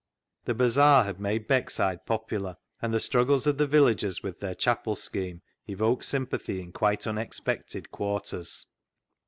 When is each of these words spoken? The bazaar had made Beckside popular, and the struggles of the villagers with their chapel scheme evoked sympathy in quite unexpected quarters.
The 0.45 0.55
bazaar 0.55 1.03
had 1.03 1.19
made 1.19 1.47
Beckside 1.47 2.07
popular, 2.07 2.57
and 2.81 2.91
the 2.91 2.99
struggles 2.99 3.45
of 3.45 3.59
the 3.59 3.67
villagers 3.67 4.23
with 4.23 4.39
their 4.39 4.55
chapel 4.55 4.95
scheme 4.95 5.43
evoked 5.67 6.05
sympathy 6.05 6.59
in 6.59 6.71
quite 6.71 7.05
unexpected 7.05 7.91
quarters. 7.91 8.65